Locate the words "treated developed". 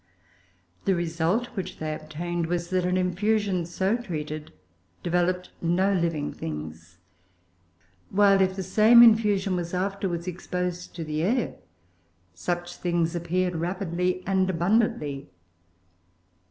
3.97-5.51